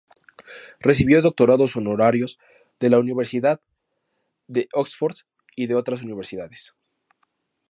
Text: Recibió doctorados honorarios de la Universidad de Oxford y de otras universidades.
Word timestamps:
Recibió 0.79 1.21
doctorados 1.21 1.75
honorarios 1.75 2.39
de 2.79 2.89
la 2.89 2.97
Universidad 2.97 3.61
de 4.47 4.67
Oxford 4.73 5.17
y 5.55 5.67
de 5.67 5.75
otras 5.75 6.01
universidades. 6.01 6.73